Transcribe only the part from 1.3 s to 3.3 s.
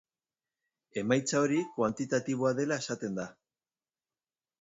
hori kuantitatiboa dela esaten da.